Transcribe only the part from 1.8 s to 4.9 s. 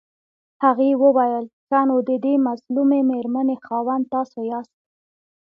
نو ددې مظلومې مېرمنې خاوند تاسو ياست.